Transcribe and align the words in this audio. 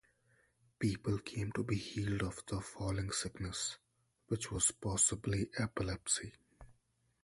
People 0.79 1.19
came 1.19 1.51
to 1.51 1.63
be 1.63 1.75
healed 1.75 2.23
of 2.23 2.43
the 2.47 2.59
"falling 2.59 3.11
sickness", 3.11 3.77
which 4.29 4.51
was 4.51 4.71
possibly 4.71 5.51
epilepsy. 5.59 6.33